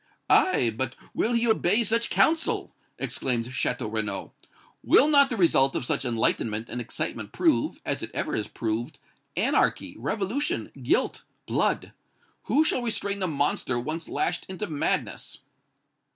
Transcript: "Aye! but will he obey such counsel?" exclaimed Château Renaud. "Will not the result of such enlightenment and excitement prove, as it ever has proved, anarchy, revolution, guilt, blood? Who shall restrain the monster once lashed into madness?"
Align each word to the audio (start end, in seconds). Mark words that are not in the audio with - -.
"Aye! 0.31 0.73
but 0.75 0.95
will 1.13 1.33
he 1.33 1.47
obey 1.47 1.83
such 1.83 2.09
counsel?" 2.09 2.73
exclaimed 2.97 3.45
Château 3.45 3.93
Renaud. 3.93 4.31
"Will 4.83 5.07
not 5.07 5.29
the 5.29 5.37
result 5.37 5.75
of 5.75 5.85
such 5.85 6.03
enlightenment 6.05 6.69
and 6.69 6.81
excitement 6.81 7.31
prove, 7.33 7.79
as 7.85 8.01
it 8.01 8.09
ever 8.11 8.35
has 8.35 8.47
proved, 8.47 8.97
anarchy, 9.37 9.95
revolution, 9.99 10.71
guilt, 10.81 11.23
blood? 11.45 11.91
Who 12.45 12.63
shall 12.63 12.81
restrain 12.81 13.19
the 13.19 13.27
monster 13.27 13.79
once 13.79 14.09
lashed 14.09 14.47
into 14.49 14.65
madness?" 14.65 15.37